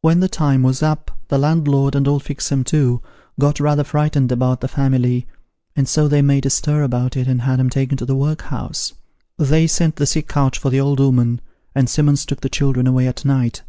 When 0.00 0.20
the 0.20 0.28
time 0.30 0.62
was 0.62 0.82
up, 0.82 1.10
the 1.28 1.36
landlord 1.36 1.94
and 1.94 2.08
old 2.08 2.24
Fixem 2.24 2.64
too, 2.64 3.02
got 3.38 3.60
rather 3.60 3.84
frightened 3.84 4.32
about 4.32 4.62
the 4.62 4.68
family, 4.68 5.26
and 5.76 5.86
so 5.86 6.08
they 6.08 6.22
made 6.22 6.46
a 6.46 6.48
stir 6.48 6.82
about 6.82 7.14
it, 7.14 7.28
and 7.28 7.42
had 7.42 7.60
'em 7.60 7.68
taken 7.68 7.98
to 7.98 8.06
the 8.06 8.16
workhouse. 8.16 8.94
They 9.36 9.66
sent 9.66 9.96
the 9.96 10.06
sick 10.06 10.28
couch 10.28 10.56
for 10.58 10.70
the 10.70 10.80
old 10.80 10.98
'ooman, 10.98 11.40
and 11.74 11.90
Simmons 11.90 12.24
took 12.24 12.40
the 12.40 12.48
children 12.48 12.86
away 12.86 13.06
at 13.06 13.22
night. 13.26 13.60